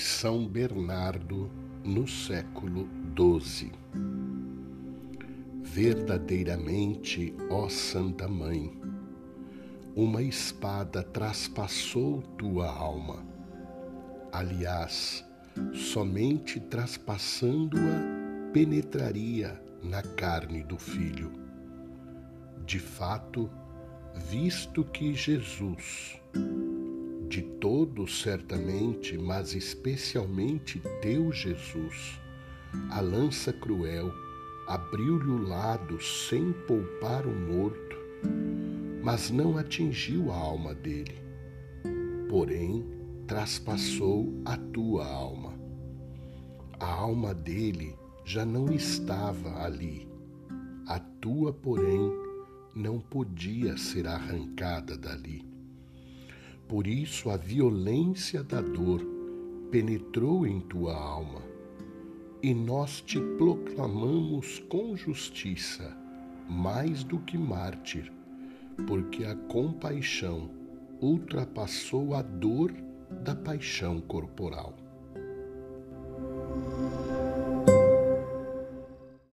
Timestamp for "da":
58.44-58.60, 73.24-73.34